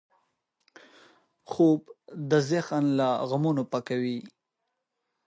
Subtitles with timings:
[1.51, 1.79] خوب
[2.29, 4.19] د ذهن له غمونو پاکوي